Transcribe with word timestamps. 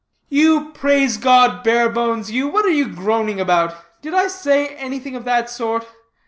"You 0.29 0.71
Praise 0.73 1.17
God 1.17 1.63
Barebones 1.63 2.31
you, 2.31 2.47
what 2.47 2.65
are 2.65 2.71
you 2.71 2.87
groaning 2.87 3.39
about? 3.39 3.75
Did 4.01 4.15
I 4.15 4.29
say 4.29 4.69
anything 4.69 5.15
of 5.15 5.25
that 5.25 5.47
sort? 5.47 5.87